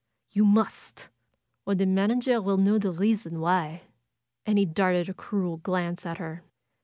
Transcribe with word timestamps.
"You 0.31 0.45
must! 0.45 1.09
Or 1.63 1.75
the 1.75 1.85
manager 1.85 2.41
will 2.41 2.57
know 2.57 2.79
the 2.79 2.89
reason 2.89 3.39
why!" 3.39 3.83
And 4.47 4.57
he 4.57 4.65
darted 4.65 5.09
a 5.09 5.13
cruel 5.13 5.57
glance 5.57 6.07
at 6.07 6.17
her. 6.17 6.43